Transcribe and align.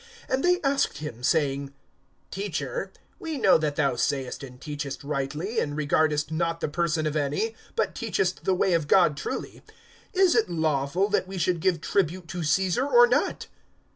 (21)And 0.31 0.41
they 0.41 0.59
asked 0.63 0.97
him, 0.97 1.21
saying: 1.21 1.73
Teacher, 2.31 2.91
we 3.19 3.37
know 3.37 3.59
that 3.59 3.75
thou 3.75 3.95
sayest 3.95 4.41
and 4.41 4.59
teachest 4.59 5.03
rightly, 5.03 5.59
and 5.59 5.77
regardest 5.77 6.31
not 6.31 6.59
the 6.59 6.67
person 6.67 7.05
of 7.05 7.15
any, 7.15 7.53
but 7.75 7.93
teachest 7.93 8.43
the 8.43 8.55
way 8.55 8.73
of 8.73 8.87
God 8.87 9.15
truly. 9.15 9.61
(22)Is 10.15 10.33
it 10.35 10.49
lawful 10.49 11.07
that 11.09 11.27
we 11.27 11.37
should 11.37 11.59
give 11.59 11.81
tribute 11.81 12.27
to 12.29 12.41
Caesar, 12.41 12.87
or 12.87 13.05
not? 13.05 13.45